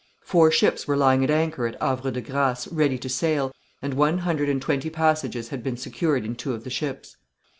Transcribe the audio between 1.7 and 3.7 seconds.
Havre de Grâce, ready to sail,